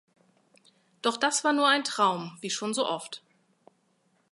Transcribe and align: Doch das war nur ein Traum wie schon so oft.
Doch 1.03 1.15
das 1.15 1.43
war 1.43 1.53
nur 1.53 1.67
ein 1.67 1.83
Traum 1.83 2.35
wie 2.41 2.49
schon 2.49 2.73
so 2.73 2.87
oft. 2.87 3.21